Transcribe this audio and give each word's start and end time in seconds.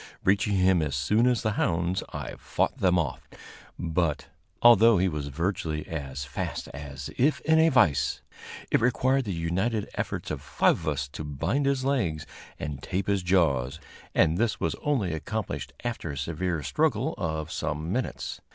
Reaching 0.23 0.55
him 0.55 0.81
as 0.81 0.95
soon 0.95 1.27
as 1.27 1.43
the 1.43 1.51
hounds, 1.51 2.01
I 2.11 2.33
fought 2.39 2.79
them 2.79 2.97
off; 2.97 3.29
but, 3.77 4.29
although 4.63 4.97
he 4.97 5.07
was 5.07 5.27
virtually 5.27 5.87
as 5.87 6.23
fast 6.25 6.69
as 6.69 7.11
if 7.19 7.39
in 7.41 7.59
a 7.59 7.69
vise, 7.69 8.23
it 8.71 8.81
required 8.81 9.25
the 9.25 9.31
united 9.31 9.87
efforts 9.93 10.31
of 10.31 10.41
five 10.41 10.79
of 10.79 10.87
us 10.87 11.07
to 11.09 11.23
bind 11.23 11.67
his 11.67 11.85
legs 11.85 12.25
and 12.59 12.81
tape 12.81 13.05
his 13.05 13.21
jaws, 13.21 13.79
and 14.15 14.39
this 14.39 14.59
was 14.59 14.73
only 14.81 15.13
accomplished 15.13 15.71
after 15.83 16.09
a 16.09 16.17
severe 16.17 16.63
struggle 16.63 17.13
of 17.19 17.51
some 17.51 17.91
minutes. 17.91 18.41